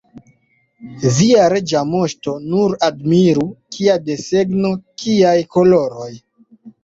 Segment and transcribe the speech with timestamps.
[1.17, 3.45] Via Reĝa Moŝto nur admiru,
[3.77, 4.71] kia desegno,
[5.03, 6.11] kiaj koloroj!